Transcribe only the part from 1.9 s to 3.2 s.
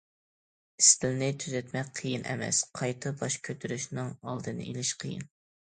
قىيىن ئەمەس، قايتا